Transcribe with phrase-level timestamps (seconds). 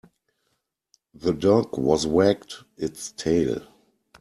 [1.13, 3.61] The dog was wagged its tail.